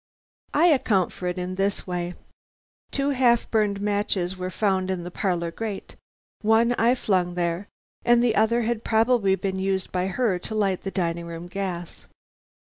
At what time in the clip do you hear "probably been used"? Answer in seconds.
8.83-9.91